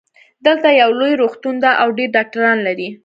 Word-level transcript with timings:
دلته 0.45 0.67
یو 0.81 0.91
لوی 0.99 1.13
روغتون 1.21 1.55
ده 1.63 1.71
او 1.81 1.87
ډېر 1.97 2.09
ډاکټران 2.15 2.57
لری 2.67 2.89